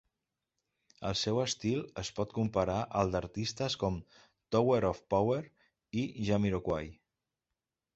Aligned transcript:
El 1.09 1.17
seu 1.23 1.41
estil 1.43 1.83
es 2.03 2.09
pot 2.21 2.33
comparar 2.39 2.79
al 3.03 3.15
d'artistes 3.17 3.79
com 3.85 4.03
Tower 4.57 4.83
of 4.93 5.07
Power 5.17 5.41
i 6.05 6.11
Jamiroquai. 6.33 6.95